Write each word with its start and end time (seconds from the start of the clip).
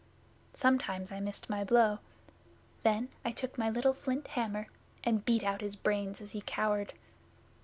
Sometimes 0.55 1.11
I 1.11 1.19
missed 1.19 1.47
my 1.47 1.63
blow. 1.63 1.99
Then 2.81 3.09
I 3.23 3.29
took 3.29 3.55
my 3.59 3.69
little 3.69 3.93
flint 3.93 4.29
hammer 4.29 4.65
and 5.03 5.23
beat 5.25 5.43
out 5.43 5.61
his 5.61 5.75
brains 5.75 6.21
as 6.21 6.31
he 6.31 6.41
cowered. 6.41 6.93